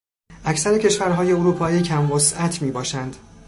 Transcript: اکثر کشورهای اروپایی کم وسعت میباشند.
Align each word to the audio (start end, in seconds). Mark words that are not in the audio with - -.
اکثر 0.45 0.77
کشورهای 0.77 1.31
اروپایی 1.31 1.81
کم 1.81 2.11
وسعت 2.11 2.61
میباشند. 2.61 3.15